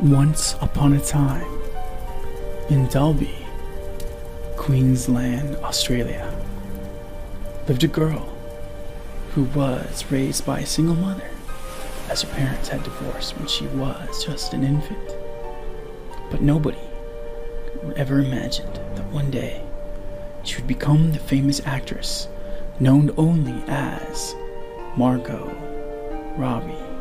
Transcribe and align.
Once 0.00 0.56
upon 0.60 0.94
a 0.94 1.00
time, 1.00 1.46
in 2.70 2.88
Dalby, 2.88 3.46
Queensland, 4.56 5.56
Australia, 5.56 6.34
lived 7.68 7.84
a 7.84 7.88
girl 7.88 8.32
who 9.34 9.44
was 9.44 10.10
raised 10.10 10.46
by 10.46 10.60
a 10.60 10.66
single 10.66 10.96
mother 10.96 11.30
as 12.08 12.22
her 12.22 12.34
parents 12.34 12.68
had 12.68 12.82
divorced 12.82 13.36
when 13.36 13.46
she 13.46 13.66
was 13.68 14.24
just 14.24 14.54
an 14.54 14.64
infant. 14.64 15.12
But 16.30 16.40
nobody 16.40 16.80
ever 17.94 18.20
imagined 18.20 18.74
that 18.74 19.12
one 19.12 19.30
day 19.30 19.62
she 20.42 20.56
would 20.56 20.66
become 20.66 21.12
the 21.12 21.18
famous 21.18 21.60
actress 21.64 22.28
known 22.80 23.10
only 23.16 23.62
as 23.68 24.34
Margot 24.96 25.54
Robbie. 26.36 26.91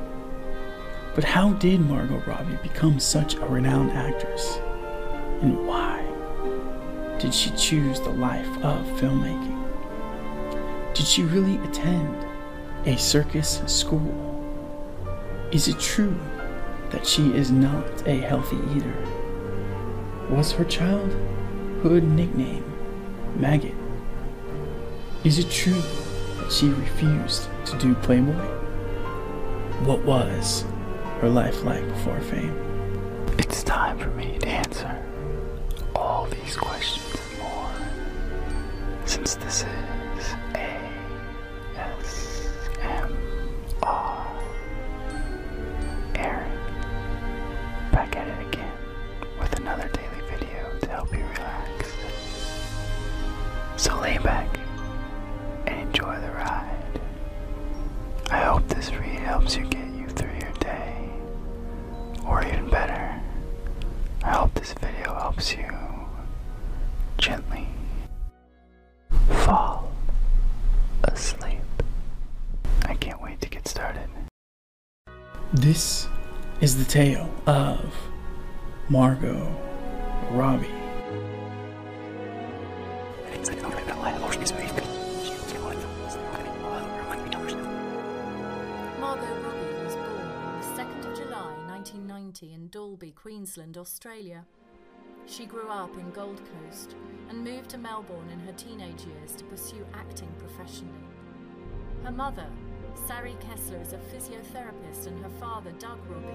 But 1.13 1.25
how 1.25 1.51
did 1.53 1.81
Margot 1.81 2.23
Robbie 2.25 2.57
become 2.63 2.97
such 2.99 3.35
a 3.35 3.45
renowned 3.45 3.91
actress? 3.91 4.59
And 5.41 5.67
why 5.67 6.05
did 7.20 7.34
she 7.34 7.49
choose 7.51 7.99
the 7.99 8.11
life 8.11 8.47
of 8.63 8.85
filmmaking? 8.97 9.61
Did 10.93 11.05
she 11.05 11.23
really 11.23 11.57
attend 11.65 12.25
a 12.85 12.97
circus 12.97 13.61
school? 13.65 14.15
Is 15.51 15.67
it 15.67 15.79
true 15.79 16.17
that 16.91 17.05
she 17.05 17.34
is 17.35 17.51
not 17.51 18.07
a 18.07 18.17
healthy 18.21 18.57
eater? 18.73 18.95
Was 20.29 20.53
her 20.53 20.63
childhood 20.63 22.03
nickname 22.03 22.63
Maggot? 23.35 23.75
Is 25.25 25.39
it 25.39 25.51
true 25.51 25.81
that 26.37 26.53
she 26.53 26.70
refused 26.70 27.49
to 27.65 27.77
do 27.77 27.95
Playboy? 27.95 28.48
What 29.84 30.03
was 30.03 30.63
her 31.21 31.30
life 31.30 31.63
like 31.63 31.87
before 31.87 32.20
fame? 32.20 32.55
It's 33.37 33.62
time 33.62 33.99
for 33.99 34.09
me 34.09 34.40
to 34.40 34.48
answer 34.48 35.05
all 35.95 36.26
these 36.26 36.57
questions 36.57 37.15
and 37.29 37.40
more. 37.40 37.70
Since 39.05 39.35
this 39.35 39.63
is 40.18 40.34
helps 65.31 65.56
you 65.56 65.66
gently 67.18 67.66
fall 69.46 69.90
asleep. 71.06 71.62
I 72.84 72.96
can't 72.96 73.22
wait 73.22 73.40
to 73.40 73.47
get 73.47 73.66
started. 73.66 74.09
This 75.53 76.09
is 76.59 76.78
the 76.78 76.84
tale 76.84 77.29
of 77.47 77.79
Margot 78.90 79.47
Robbie. 80.31 80.68
Margot 89.00 89.35
Robbie 89.45 89.75
was 89.81 89.95
born 89.95 90.28
on 90.28 90.59
the 90.59 90.68
2nd 90.75 91.09
of 91.09 91.18
July 91.18 91.53
1990 91.68 92.53
in 92.53 92.68
Dalby, 92.68 93.12
Queensland, 93.12 93.78
Australia. 93.78 94.45
She 95.31 95.46
grew 95.46 95.69
up 95.69 95.95
in 95.97 96.11
Gold 96.11 96.41
Coast 96.51 96.97
and 97.29 97.41
moved 97.41 97.69
to 97.69 97.78
Melbourne 97.78 98.29
in 98.33 98.39
her 98.41 98.51
teenage 98.51 99.05
years 99.05 99.33
to 99.38 99.45
pursue 99.45 99.85
acting 99.94 100.28
professionally. 100.38 101.07
Her 102.03 102.11
mother, 102.11 102.47
Sari 103.07 103.38
Kessler, 103.39 103.79
is 103.79 103.94
a 103.94 103.97
physiotherapist, 104.11 105.07
and 105.07 105.17
her 105.23 105.29
father, 105.39 105.72
Doug 105.79 106.00
Robbie, 106.09 106.28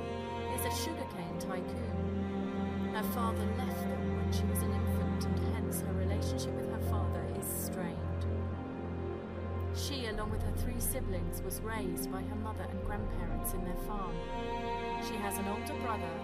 is 0.54 0.65
a 0.65 0.82
sugarcane 0.82 1.38
tycoon. 1.38 2.91
Her 2.94 3.03
father 3.12 3.44
left 3.59 3.82
them 3.82 4.16
when 4.16 4.32
she 4.32 4.44
was 4.44 4.62
an 4.62 4.72
infant, 4.72 5.26
and 5.26 5.54
hence 5.54 5.82
her 5.82 5.93
relationship 5.93 6.54
with 6.54 6.70
her 6.72 6.88
father 6.88 7.22
is 7.38 7.44
strained. 7.47 8.00
She, 9.76 10.06
along 10.06 10.31
with 10.31 10.43
her 10.43 10.56
three 10.56 10.81
siblings, 10.81 11.43
was 11.43 11.60
raised 11.60 12.10
by 12.10 12.22
her 12.22 12.37
mother 12.37 12.65
and 12.70 12.87
grandparents 12.87 13.53
in 13.53 13.62
their 13.62 13.76
farm. 13.87 14.16
She 15.06 15.16
has 15.16 15.37
an 15.37 15.49
older 15.49 15.78
brother, 15.82 16.15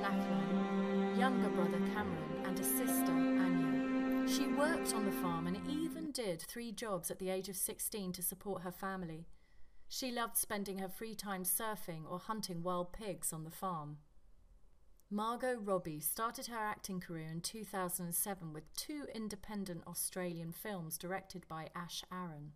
Lachlan, 0.00 1.16
younger 1.18 1.48
brother, 1.48 1.78
Cameron, 1.94 2.42
and 2.44 2.58
a 2.58 2.64
sister, 2.64 3.12
Anya. 3.12 4.28
She 4.28 4.46
worked 4.48 4.94
on 4.94 5.04
the 5.04 5.12
farm 5.12 5.46
and 5.46 5.58
even 5.68 6.10
did 6.12 6.42
three 6.42 6.72
jobs 6.72 7.10
at 7.10 7.18
the 7.18 7.30
age 7.30 7.48
of 7.48 7.56
16 7.56 8.12
to 8.12 8.22
support 8.22 8.62
her 8.62 8.72
family. 8.72 9.26
She 9.88 10.10
loved 10.10 10.36
spending 10.36 10.78
her 10.78 10.88
free 10.88 11.14
time 11.14 11.44
surfing 11.44 12.02
or 12.10 12.18
hunting 12.18 12.62
wild 12.62 12.92
pigs 12.92 13.32
on 13.32 13.44
the 13.44 13.50
farm. 13.50 13.98
Margot 15.08 15.54
Robbie 15.54 16.00
started 16.00 16.48
her 16.48 16.58
acting 16.58 16.98
career 16.98 17.28
in 17.30 17.40
2007 17.40 18.52
with 18.52 18.74
two 18.74 19.06
independent 19.14 19.82
Australian 19.86 20.50
films 20.50 20.98
directed 20.98 21.46
by 21.46 21.68
Ash 21.76 22.02
Aaron. 22.12 22.52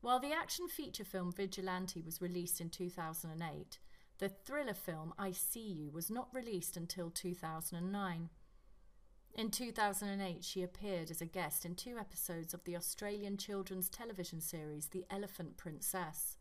While 0.00 0.18
the 0.18 0.32
action 0.32 0.68
feature 0.68 1.04
film 1.04 1.32
Vigilante 1.32 2.00
was 2.00 2.22
released 2.22 2.60
in 2.60 2.70
2008, 2.70 3.78
the 4.18 4.28
thriller 4.28 4.74
film 4.74 5.12
I 5.18 5.32
See 5.32 5.60
You 5.60 5.90
was 5.90 6.10
not 6.10 6.28
released 6.32 6.76
until 6.76 7.10
2009. 7.10 8.30
In 9.34 9.50
2008, 9.50 10.42
she 10.42 10.62
appeared 10.62 11.10
as 11.10 11.20
a 11.20 11.26
guest 11.26 11.66
in 11.66 11.74
two 11.74 11.98
episodes 11.98 12.54
of 12.54 12.64
the 12.64 12.74
Australian 12.76 13.36
children's 13.36 13.90
television 13.90 14.40
series 14.40 14.88
The 14.88 15.04
Elephant 15.10 15.58
Princess. 15.58 16.38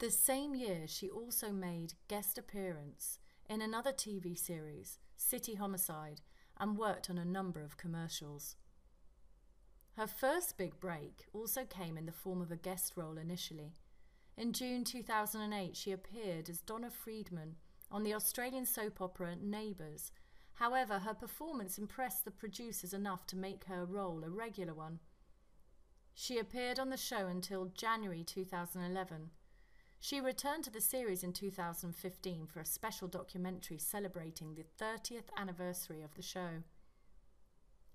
The 0.00 0.10
same 0.10 0.54
year, 0.54 0.88
she 0.88 1.08
also 1.08 1.52
made 1.52 1.94
guest 2.08 2.36
appearance 2.36 3.20
in 3.48 3.62
another 3.62 3.92
TV 3.92 4.36
series, 4.36 4.98
City 5.16 5.54
Homicide, 5.54 6.20
and 6.58 6.76
worked 6.76 7.08
on 7.08 7.18
a 7.18 7.24
number 7.24 7.62
of 7.62 7.76
commercials. 7.76 8.56
Her 9.96 10.08
first 10.08 10.58
big 10.58 10.80
break 10.80 11.26
also 11.32 11.64
came 11.64 11.96
in 11.96 12.06
the 12.06 12.12
form 12.12 12.40
of 12.40 12.50
a 12.50 12.56
guest 12.56 12.94
role 12.96 13.18
initially. 13.18 13.74
In 14.38 14.52
June 14.52 14.84
2008, 14.84 15.76
she 15.76 15.90
appeared 15.90 16.48
as 16.48 16.60
Donna 16.60 16.90
Freedman 16.90 17.56
on 17.90 18.04
the 18.04 18.14
Australian 18.14 18.66
soap 18.66 19.00
opera 19.00 19.34
Neighbours. 19.34 20.12
However, 20.54 21.00
her 21.00 21.12
performance 21.12 21.76
impressed 21.76 22.24
the 22.24 22.30
producers 22.30 22.94
enough 22.94 23.26
to 23.26 23.36
make 23.36 23.64
her 23.64 23.84
role 23.84 24.22
a 24.22 24.30
regular 24.30 24.74
one. 24.74 25.00
She 26.14 26.38
appeared 26.38 26.78
on 26.78 26.90
the 26.90 26.96
show 26.96 27.26
until 27.26 27.72
January 27.74 28.22
2011. 28.22 29.30
She 29.98 30.20
returned 30.20 30.62
to 30.64 30.70
the 30.70 30.80
series 30.80 31.24
in 31.24 31.32
2015 31.32 32.46
for 32.46 32.60
a 32.60 32.64
special 32.64 33.08
documentary 33.08 33.78
celebrating 33.78 34.54
the 34.54 34.66
30th 34.80 35.30
anniversary 35.36 36.00
of 36.00 36.14
the 36.14 36.22
show. 36.22 36.62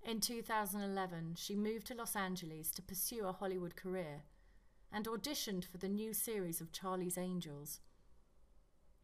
In 0.05 0.19
2011, 0.19 1.35
she 1.37 1.55
moved 1.55 1.87
to 1.87 1.95
Los 1.95 2.17
Angeles 2.17 2.69
to 2.71 2.81
pursue 2.81 3.27
a 3.27 3.31
Hollywood 3.31 3.77
career 3.77 4.23
and 4.93 5.07
auditioned 5.07 5.65
for 5.65 5.77
the 5.77 5.89
new 5.89 6.13
series 6.13 6.61
of 6.61 6.71
Charlie's 6.71 7.17
Angels. 7.17 7.79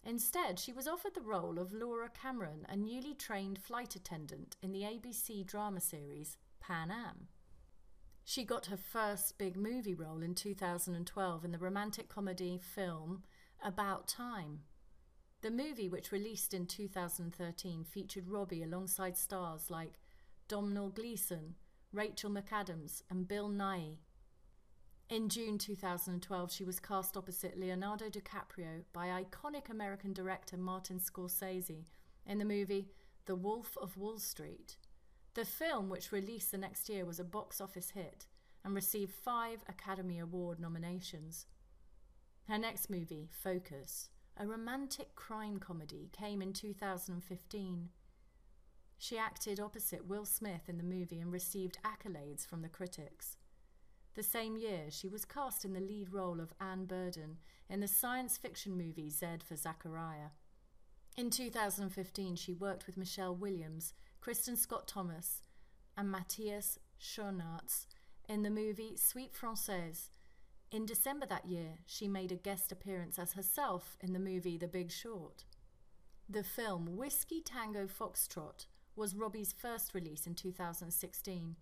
Instead, 0.03 0.59
she 0.59 0.71
was 0.71 0.87
offered 0.87 1.15
the 1.15 1.21
role 1.21 1.59
of 1.59 1.73
Laura 1.73 2.09
Cameron, 2.09 2.65
a 2.69 2.75
newly 2.75 3.13
trained 3.13 3.59
flight 3.59 3.95
attendant 3.95 4.55
in 4.61 4.71
the 4.71 4.83
ABC 4.83 5.45
drama 5.45 5.81
series 5.81 6.37
Pan 6.61 6.89
Am. 6.91 7.27
She 8.23 8.45
got 8.45 8.67
her 8.67 8.77
first 8.77 9.37
big 9.37 9.57
movie 9.57 9.95
role 9.95 10.21
in 10.21 10.35
2012 10.35 11.43
in 11.43 11.51
the 11.51 11.57
romantic 11.57 12.07
comedy 12.09 12.59
film 12.59 13.23
About 13.63 14.07
Time. 14.07 14.59
The 15.41 15.51
movie, 15.51 15.89
which 15.89 16.11
released 16.11 16.53
in 16.53 16.65
2013, 16.67 17.83
featured 17.83 18.27
Robbie 18.27 18.63
alongside 18.63 19.17
stars 19.17 19.69
like 19.69 19.99
Domhnall 20.47 20.89
Gleeson, 20.89 21.55
Rachel 21.91 22.29
McAdams, 22.29 23.01
and 23.09 23.27
Bill 23.27 23.49
Nighy. 23.49 23.97
In 25.09 25.27
June 25.27 25.57
2012, 25.57 26.51
she 26.51 26.63
was 26.63 26.79
cast 26.79 27.17
opposite 27.17 27.59
Leonardo 27.59 28.09
DiCaprio 28.09 28.83
by 28.93 29.07
iconic 29.07 29.71
American 29.71 30.13
director 30.13 30.55
Martin 30.55 30.99
Scorsese 30.99 31.85
in 32.27 32.37
the 32.37 32.45
movie 32.45 32.91
The 33.25 33.33
Wolf 33.33 33.75
of 33.81 33.97
Wall 33.97 34.19
Street. 34.19 34.77
The 35.33 35.45
film, 35.45 35.89
which 35.89 36.11
released 36.11 36.51
the 36.51 36.59
next 36.59 36.89
year, 36.89 37.05
was 37.05 37.19
a 37.19 37.23
box 37.23 37.59
office 37.59 37.89
hit 37.89 38.27
and 38.63 38.75
received 38.75 39.11
five 39.11 39.63
Academy 39.67 40.19
Award 40.19 40.59
nominations. 40.59 41.47
Her 42.47 42.59
next 42.59 42.87
movie, 42.87 43.29
Focus, 43.31 44.11
a 44.37 44.45
romantic 44.45 45.15
crime 45.15 45.57
comedy, 45.57 46.11
came 46.11 46.39
in 46.39 46.53
2015. 46.53 47.89
She 48.99 49.17
acted 49.17 49.59
opposite 49.59 50.05
Will 50.05 50.25
Smith 50.25 50.69
in 50.69 50.77
the 50.77 50.83
movie 50.83 51.19
and 51.19 51.31
received 51.31 51.79
accolades 51.83 52.45
from 52.45 52.61
the 52.61 52.69
critics. 52.69 53.37
The 54.15 54.23
same 54.23 54.57
year, 54.57 54.85
she 54.89 55.07
was 55.07 55.25
cast 55.25 55.63
in 55.63 55.73
the 55.73 55.79
lead 55.79 56.11
role 56.11 56.39
of 56.41 56.53
Anne 56.59 56.85
Burden 56.85 57.37
in 57.69 57.79
the 57.79 57.87
science 57.87 58.37
fiction 58.37 58.77
movie 58.77 59.09
Z 59.09 59.27
for 59.47 59.55
Zachariah. 59.55 60.31
In 61.15 61.29
2015, 61.29 62.35
she 62.35 62.53
worked 62.53 62.85
with 62.85 62.97
Michelle 62.97 63.35
Williams, 63.35 63.93
Kristin 64.21 64.57
Scott 64.57 64.87
Thomas, 64.87 65.41
and 65.97 66.11
Matthias 66.11 66.79
Schoenaerts 66.99 67.85
in 68.27 68.43
the 68.43 68.49
movie 68.49 68.95
Suite 68.95 69.35
Francaise. 69.35 70.09
In 70.71 70.85
December 70.85 71.25
that 71.25 71.45
year, 71.45 71.79
she 71.85 72.07
made 72.07 72.31
a 72.31 72.35
guest 72.35 72.71
appearance 72.71 73.17
as 73.17 73.33
herself 73.33 73.97
in 74.01 74.13
the 74.13 74.19
movie 74.19 74.57
The 74.57 74.67
Big 74.67 74.91
Short. 74.91 75.45
The 76.29 76.43
film 76.43 76.95
Whiskey 76.95 77.41
Tango 77.41 77.87
Foxtrot 77.87 78.67
was 78.95 79.15
Robbie's 79.15 79.51
first 79.51 79.95
release 79.95 80.27
in 80.27 80.35
2016. 80.35 81.55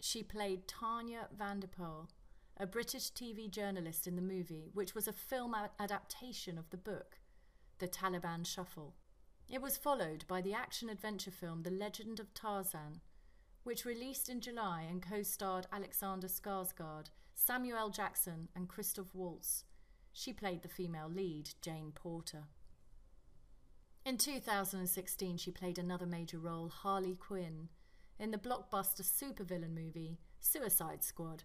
She 0.00 0.22
played 0.22 0.68
Tanya 0.68 1.28
Vanderpoel, 1.36 2.08
a 2.56 2.66
British 2.66 3.10
TV 3.10 3.50
journalist 3.50 4.06
in 4.06 4.16
the 4.16 4.22
movie, 4.22 4.70
which 4.72 4.94
was 4.94 5.08
a 5.08 5.12
film 5.12 5.54
adaptation 5.78 6.58
of 6.58 6.70
the 6.70 6.76
book, 6.76 7.18
The 7.78 7.88
Taliban 7.88 8.46
Shuffle. 8.46 8.94
It 9.48 9.62
was 9.62 9.76
followed 9.76 10.24
by 10.26 10.40
the 10.40 10.54
action 10.54 10.88
adventure 10.88 11.30
film 11.30 11.62
The 11.62 11.70
Legend 11.70 12.18
of 12.20 12.34
Tarzan, 12.34 13.00
which 13.62 13.84
released 13.84 14.28
in 14.28 14.40
July 14.40 14.86
and 14.88 15.02
co 15.02 15.22
starred 15.22 15.66
Alexander 15.72 16.28
Skarsgård, 16.28 17.06
Samuel 17.34 17.90
Jackson, 17.90 18.48
and 18.54 18.68
Christoph 18.68 19.14
Waltz. 19.14 19.64
She 20.12 20.32
played 20.32 20.62
the 20.62 20.68
female 20.68 21.10
lead, 21.10 21.50
Jane 21.60 21.92
Porter. 21.94 22.44
In 24.04 24.18
2016, 24.18 25.36
she 25.36 25.50
played 25.50 25.78
another 25.78 26.06
major 26.06 26.38
role, 26.38 26.68
Harley 26.68 27.16
Quinn, 27.16 27.68
in 28.18 28.30
the 28.30 28.38
blockbuster 28.38 29.02
supervillain 29.02 29.74
movie 29.74 30.18
Suicide 30.40 31.02
Squad. 31.02 31.44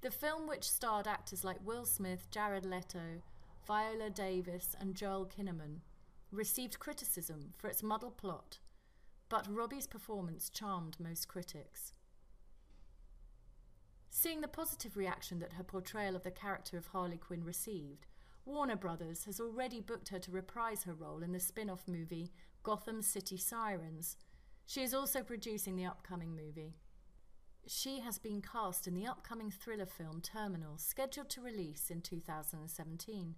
The 0.00 0.10
film, 0.10 0.48
which 0.48 0.70
starred 0.70 1.06
actors 1.06 1.44
like 1.44 1.64
Will 1.64 1.84
Smith, 1.84 2.30
Jared 2.30 2.64
Leto, 2.64 3.22
Viola 3.66 4.10
Davis, 4.10 4.76
and 4.80 4.94
Joel 4.94 5.26
Kinnaman, 5.26 5.80
received 6.30 6.78
criticism 6.78 7.54
for 7.56 7.68
its 7.68 7.82
muddled 7.82 8.16
plot 8.16 8.58
but 9.28 9.46
Robbie's 9.54 9.86
performance 9.86 10.48
charmed 10.48 10.96
most 10.98 11.28
critics. 11.28 11.92
Seeing 14.10 14.40
the 14.40 14.48
positive 14.48 14.96
reaction 14.96 15.38
that 15.40 15.52
her 15.54 15.62
portrayal 15.64 16.16
of 16.16 16.22
the 16.22 16.30
character 16.30 16.76
of 16.76 16.88
Harley 16.88 17.18
Quinn 17.18 17.44
received, 17.44 18.06
Warner 18.46 18.76
Brothers 18.76 19.24
has 19.24 19.38
already 19.38 19.80
booked 19.80 20.08
her 20.08 20.18
to 20.18 20.30
reprise 20.30 20.84
her 20.84 20.94
role 20.94 21.22
in 21.22 21.32
the 21.32 21.40
spin 21.40 21.68
off 21.68 21.86
movie 21.86 22.32
Gotham 22.62 23.02
City 23.02 23.36
Sirens. 23.36 24.16
She 24.68 24.82
is 24.82 24.92
also 24.92 25.22
producing 25.22 25.76
the 25.76 25.86
upcoming 25.86 26.36
movie. 26.36 26.74
She 27.66 28.00
has 28.00 28.18
been 28.18 28.42
cast 28.42 28.86
in 28.86 28.94
the 28.94 29.06
upcoming 29.06 29.50
thriller 29.50 29.86
film 29.86 30.20
Terminal, 30.20 30.76
scheduled 30.76 31.30
to 31.30 31.40
release 31.40 31.88
in 31.88 32.02
2017. 32.02 33.36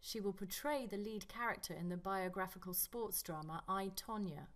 She 0.00 0.18
will 0.18 0.32
portray 0.32 0.84
the 0.84 0.96
lead 0.96 1.28
character 1.28 1.72
in 1.72 1.90
the 1.90 1.96
biographical 1.96 2.74
sports 2.74 3.22
drama 3.22 3.62
I, 3.68 3.92
Tonya. 3.94 4.48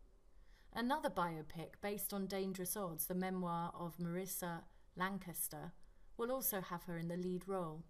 Another 0.74 1.08
biopic 1.08 1.74
based 1.80 2.12
on 2.12 2.26
Dangerous 2.26 2.76
Odds, 2.76 3.06
the 3.06 3.14
memoir 3.14 3.72
of 3.78 3.96
Marissa 3.98 4.62
Lancaster, 4.96 5.70
will 6.16 6.32
also 6.32 6.60
have 6.60 6.82
her 6.84 6.98
in 6.98 7.06
the 7.06 7.16
lead 7.16 7.46
role. 7.46 7.84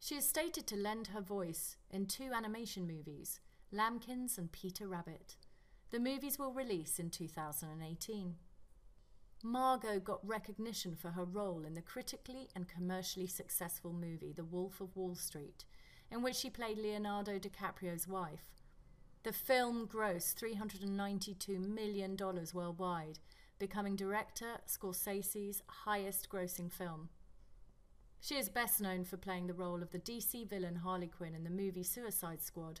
She 0.00 0.14
is 0.14 0.26
stated 0.26 0.66
to 0.68 0.76
lend 0.76 1.08
her 1.08 1.20
voice 1.20 1.76
in 1.90 2.06
two 2.06 2.30
animation 2.34 2.86
movies, 2.86 3.40
Lambkins 3.72 4.38
and 4.38 4.50
Peter 4.50 4.88
Rabbit. 4.88 5.36
The 5.90 6.00
movies 6.00 6.38
will 6.38 6.52
release 6.52 6.98
in 6.98 7.10
2018. 7.10 8.36
Margot 9.44 10.00
got 10.00 10.26
recognition 10.26 10.96
for 10.96 11.10
her 11.10 11.24
role 11.24 11.64
in 11.66 11.74
the 11.74 11.82
critically 11.82 12.48
and 12.56 12.66
commercially 12.66 13.26
successful 13.26 13.92
movie 13.92 14.32
The 14.32 14.44
Wolf 14.44 14.80
of 14.80 14.96
Wall 14.96 15.14
Street, 15.14 15.66
in 16.10 16.22
which 16.22 16.36
she 16.36 16.48
played 16.48 16.78
Leonardo 16.78 17.38
DiCaprio's 17.38 18.08
wife. 18.08 18.62
The 19.22 19.32
film 19.34 19.86
grossed 19.86 20.42
$392 20.42 21.58
million 21.58 22.16
worldwide, 22.54 23.18
becoming 23.58 23.96
director 23.96 24.60
Scorsese's 24.66 25.62
highest 25.84 26.30
grossing 26.30 26.72
film. 26.72 27.10
She 28.18 28.36
is 28.36 28.48
best 28.48 28.80
known 28.80 29.04
for 29.04 29.18
playing 29.18 29.46
the 29.46 29.54
role 29.54 29.82
of 29.82 29.90
the 29.90 29.98
DC 29.98 30.48
villain 30.48 30.76
Harley 30.76 31.08
Quinn 31.08 31.34
in 31.34 31.44
the 31.44 31.50
movie 31.50 31.82
Suicide 31.82 32.42
Squad. 32.42 32.80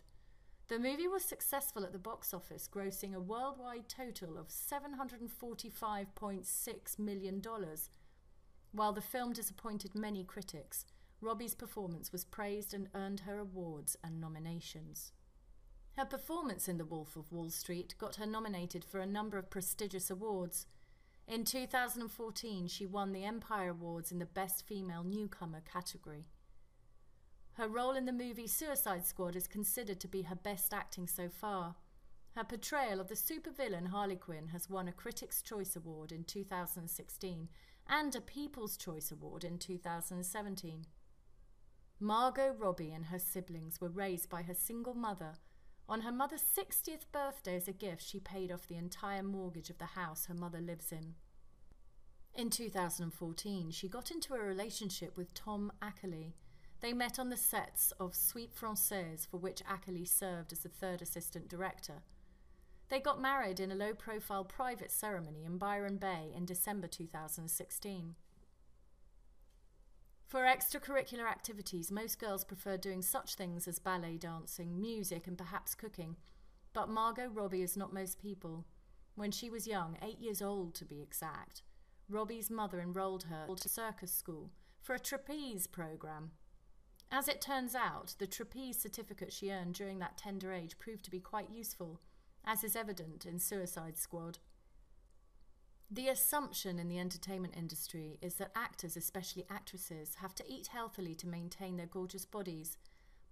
The 0.68 0.78
movie 0.78 1.08
was 1.08 1.24
successful 1.24 1.82
at 1.84 1.92
the 1.92 1.98
box 1.98 2.34
office, 2.34 2.68
grossing 2.70 3.14
a 3.14 3.20
worldwide 3.20 3.88
total 3.88 4.36
of 4.36 4.48
$745.6 4.48 6.98
million. 6.98 7.42
While 8.72 8.92
the 8.92 9.00
film 9.00 9.32
disappointed 9.32 9.94
many 9.94 10.24
critics, 10.24 10.84
Robbie's 11.22 11.54
performance 11.54 12.12
was 12.12 12.26
praised 12.26 12.74
and 12.74 12.90
earned 12.94 13.20
her 13.20 13.38
awards 13.38 13.96
and 14.04 14.20
nominations. 14.20 15.12
Her 15.96 16.04
performance 16.04 16.68
in 16.68 16.76
The 16.76 16.84
Wolf 16.84 17.16
of 17.16 17.32
Wall 17.32 17.48
Street 17.48 17.94
got 17.98 18.16
her 18.16 18.26
nominated 18.26 18.84
for 18.84 19.00
a 19.00 19.06
number 19.06 19.38
of 19.38 19.48
prestigious 19.48 20.10
awards. 20.10 20.66
In 21.26 21.44
2014, 21.44 22.68
she 22.68 22.84
won 22.84 23.12
the 23.12 23.24
Empire 23.24 23.70
Awards 23.70 24.12
in 24.12 24.18
the 24.18 24.26
Best 24.26 24.66
Female 24.66 25.02
Newcomer 25.02 25.62
category. 25.62 26.26
Her 27.58 27.66
role 27.66 27.96
in 27.96 28.04
the 28.04 28.12
movie 28.12 28.46
Suicide 28.46 29.04
Squad 29.04 29.34
is 29.34 29.48
considered 29.48 29.98
to 29.98 30.06
be 30.06 30.22
her 30.22 30.36
best 30.36 30.72
acting 30.72 31.08
so 31.08 31.28
far. 31.28 31.74
Her 32.36 32.44
portrayal 32.44 33.00
of 33.00 33.08
the 33.08 33.16
supervillain 33.16 33.88
Harley 33.88 34.14
Quinn 34.14 34.46
has 34.52 34.70
won 34.70 34.86
a 34.86 34.92
Critics' 34.92 35.42
Choice 35.42 35.74
Award 35.74 36.12
in 36.12 36.22
2016 36.22 37.48
and 37.88 38.14
a 38.14 38.20
People's 38.20 38.76
Choice 38.76 39.10
Award 39.10 39.42
in 39.42 39.58
2017. 39.58 40.86
Margot 41.98 42.54
Robbie 42.56 42.92
and 42.92 43.06
her 43.06 43.18
siblings 43.18 43.80
were 43.80 43.88
raised 43.88 44.30
by 44.30 44.42
her 44.42 44.54
single 44.54 44.94
mother. 44.94 45.32
On 45.88 46.02
her 46.02 46.12
mother's 46.12 46.44
60th 46.56 47.10
birthday, 47.10 47.56
as 47.56 47.66
a 47.66 47.72
gift, 47.72 48.04
she 48.04 48.20
paid 48.20 48.52
off 48.52 48.68
the 48.68 48.76
entire 48.76 49.24
mortgage 49.24 49.68
of 49.68 49.78
the 49.78 49.84
house 49.84 50.26
her 50.26 50.34
mother 50.34 50.60
lives 50.60 50.92
in. 50.92 51.16
In 52.36 52.50
2014, 52.50 53.72
she 53.72 53.88
got 53.88 54.12
into 54.12 54.34
a 54.34 54.38
relationship 54.38 55.16
with 55.16 55.34
Tom 55.34 55.72
Ackerley. 55.82 56.34
They 56.80 56.92
met 56.92 57.18
on 57.18 57.28
the 57.28 57.36
sets 57.36 57.92
of 57.98 58.14
Suite 58.14 58.54
Francaise, 58.54 59.26
for 59.28 59.38
which 59.38 59.62
Ackerley 59.64 60.06
served 60.06 60.52
as 60.52 60.60
the 60.60 60.68
third 60.68 61.02
assistant 61.02 61.48
director. 61.48 62.02
They 62.88 63.00
got 63.00 63.20
married 63.20 63.60
in 63.60 63.70
a 63.70 63.74
low 63.74 63.92
profile 63.94 64.44
private 64.44 64.90
ceremony 64.90 65.44
in 65.44 65.58
Byron 65.58 65.96
Bay 65.96 66.32
in 66.34 66.46
December 66.46 66.86
2016. 66.86 68.14
For 70.26 70.40
extracurricular 70.40 71.28
activities, 71.28 71.90
most 71.90 72.18
girls 72.18 72.44
prefer 72.44 72.76
doing 72.76 73.02
such 73.02 73.34
things 73.34 73.66
as 73.66 73.78
ballet 73.78 74.16
dancing, 74.16 74.80
music, 74.80 75.26
and 75.26 75.36
perhaps 75.36 75.74
cooking. 75.74 76.16
But 76.74 76.88
Margot 76.88 77.28
Robbie 77.28 77.62
is 77.62 77.76
not 77.76 77.92
most 77.92 78.20
people. 78.20 78.66
When 79.14 79.32
she 79.32 79.50
was 79.50 79.66
young, 79.66 79.96
eight 80.02 80.20
years 80.20 80.40
old 80.40 80.74
to 80.76 80.84
be 80.84 81.02
exact, 81.02 81.62
Robbie's 82.08 82.50
mother 82.50 82.80
enrolled 82.80 83.24
her 83.24 83.46
to 83.54 83.68
circus 83.68 84.12
school 84.12 84.50
for 84.82 84.94
a 84.94 84.98
trapeze 84.98 85.66
program. 85.66 86.30
As 87.10 87.26
it 87.26 87.40
turns 87.40 87.74
out, 87.74 88.14
the 88.18 88.26
trapeze 88.26 88.78
certificate 88.78 89.32
she 89.32 89.50
earned 89.50 89.74
during 89.74 89.98
that 89.98 90.18
tender 90.18 90.52
age 90.52 90.78
proved 90.78 91.04
to 91.04 91.10
be 91.10 91.20
quite 91.20 91.50
useful, 91.50 92.00
as 92.44 92.62
is 92.62 92.76
evident 92.76 93.24
in 93.24 93.38
Suicide 93.38 93.96
Squad. 93.96 94.38
The 95.90 96.08
assumption 96.08 96.78
in 96.78 96.88
the 96.88 96.98
entertainment 96.98 97.54
industry 97.56 98.18
is 98.20 98.34
that 98.34 98.52
actors, 98.54 98.94
especially 98.94 99.46
actresses, 99.48 100.16
have 100.20 100.34
to 100.34 100.44
eat 100.46 100.66
healthily 100.66 101.14
to 101.14 101.26
maintain 101.26 101.78
their 101.78 101.86
gorgeous 101.86 102.26
bodies. 102.26 102.76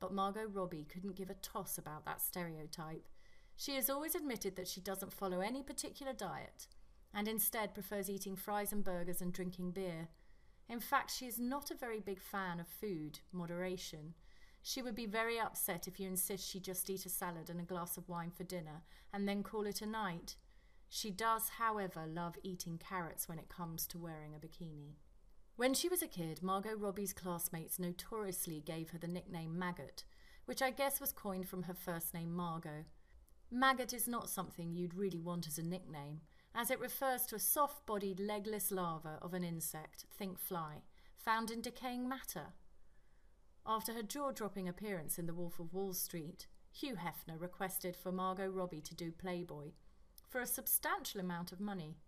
But 0.00 0.14
Margot 0.14 0.46
Robbie 0.46 0.86
couldn't 0.90 1.16
give 1.16 1.28
a 1.28 1.34
toss 1.34 1.76
about 1.76 2.06
that 2.06 2.22
stereotype. 2.22 3.08
She 3.56 3.74
has 3.74 3.90
always 3.90 4.14
admitted 4.14 4.56
that 4.56 4.68
she 4.68 4.80
doesn't 4.80 5.12
follow 5.12 5.40
any 5.40 5.62
particular 5.62 6.14
diet 6.14 6.66
and 7.14 7.28
instead 7.28 7.72
prefers 7.72 8.10
eating 8.10 8.36
fries 8.36 8.72
and 8.72 8.84
burgers 8.84 9.22
and 9.22 9.32
drinking 9.32 9.70
beer. 9.70 10.08
In 10.68 10.80
fact, 10.80 11.12
she 11.12 11.26
is 11.26 11.38
not 11.38 11.70
a 11.70 11.76
very 11.76 12.00
big 12.00 12.20
fan 12.20 12.58
of 12.58 12.66
food, 12.66 13.20
moderation. 13.32 14.14
She 14.62 14.82
would 14.82 14.96
be 14.96 15.06
very 15.06 15.38
upset 15.38 15.86
if 15.86 16.00
you 16.00 16.08
insist 16.08 16.48
she 16.48 16.58
just 16.58 16.90
eat 16.90 17.06
a 17.06 17.08
salad 17.08 17.48
and 17.48 17.60
a 17.60 17.64
glass 17.64 17.96
of 17.96 18.08
wine 18.08 18.32
for 18.36 18.42
dinner 18.42 18.82
and 19.12 19.28
then 19.28 19.44
call 19.44 19.64
it 19.66 19.80
a 19.80 19.86
night. 19.86 20.34
She 20.88 21.10
does, 21.10 21.50
however, 21.58 22.04
love 22.06 22.34
eating 22.42 22.78
carrots 22.78 23.28
when 23.28 23.38
it 23.38 23.48
comes 23.48 23.86
to 23.88 23.98
wearing 23.98 24.34
a 24.34 24.44
bikini. 24.44 24.94
When 25.56 25.72
she 25.72 25.88
was 25.88 26.02
a 26.02 26.08
kid, 26.08 26.42
Margot 26.42 26.74
Robbie's 26.76 27.12
classmates 27.12 27.78
notoriously 27.78 28.60
gave 28.60 28.90
her 28.90 28.98
the 28.98 29.08
nickname 29.08 29.58
Maggot, 29.58 30.04
which 30.44 30.60
I 30.60 30.70
guess 30.70 31.00
was 31.00 31.12
coined 31.12 31.48
from 31.48 31.62
her 31.64 31.74
first 31.74 32.12
name 32.12 32.34
Margot. 32.34 32.84
Maggot 33.50 33.92
is 33.92 34.06
not 34.08 34.28
something 34.28 34.74
you'd 34.74 34.94
really 34.94 35.20
want 35.20 35.46
as 35.46 35.58
a 35.58 35.62
nickname, 35.62 36.20
as 36.56 36.70
it 36.70 36.80
refers 36.80 37.26
to 37.26 37.36
a 37.36 37.38
soft 37.38 37.84
bodied, 37.84 38.18
legless 38.18 38.70
larva 38.70 39.18
of 39.20 39.34
an 39.34 39.44
insect, 39.44 40.06
think 40.18 40.38
fly, 40.38 40.76
found 41.14 41.50
in 41.50 41.60
decaying 41.60 42.08
matter. 42.08 42.54
After 43.66 43.92
her 43.92 44.02
jaw 44.02 44.32
dropping 44.32 44.66
appearance 44.66 45.18
in 45.18 45.26
The 45.26 45.34
Wolf 45.34 45.60
of 45.60 45.74
Wall 45.74 45.92
Street, 45.92 46.46
Hugh 46.72 46.96
Hefner 46.96 47.38
requested 47.38 47.94
for 47.94 48.10
Margot 48.10 48.48
Robbie 48.48 48.80
to 48.80 48.94
do 48.94 49.12
Playboy, 49.12 49.72
for 50.26 50.40
a 50.40 50.46
substantial 50.46 51.20
amount 51.20 51.52
of 51.52 51.60
money. 51.60 51.98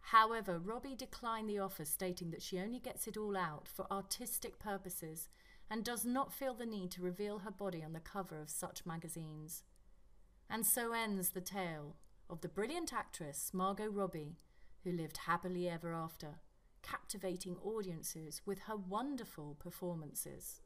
However, 0.00 0.60
Robbie 0.60 0.94
declined 0.94 1.50
the 1.50 1.58
offer, 1.58 1.84
stating 1.84 2.30
that 2.30 2.42
she 2.42 2.60
only 2.60 2.78
gets 2.78 3.08
it 3.08 3.16
all 3.16 3.36
out 3.36 3.66
for 3.66 3.90
artistic 3.90 4.60
purposes 4.60 5.28
and 5.68 5.84
does 5.84 6.04
not 6.04 6.32
feel 6.32 6.54
the 6.54 6.64
need 6.64 6.92
to 6.92 7.02
reveal 7.02 7.40
her 7.40 7.50
body 7.50 7.82
on 7.82 7.92
the 7.92 7.98
cover 7.98 8.40
of 8.40 8.50
such 8.50 8.86
magazines. 8.86 9.64
And 10.48 10.64
so 10.64 10.92
ends 10.92 11.30
the 11.30 11.40
tale 11.40 11.96
of 12.28 12.40
the 12.40 12.48
brilliant 12.48 12.92
actress 12.92 13.50
Margot 13.52 13.88
Robbie, 13.88 14.36
who 14.84 14.92
lived 14.92 15.18
happily 15.18 15.68
ever 15.68 15.92
after, 15.92 16.40
captivating 16.82 17.56
audiences 17.64 18.42
with 18.44 18.60
her 18.60 18.76
wonderful 18.76 19.56
performances. 19.58 20.60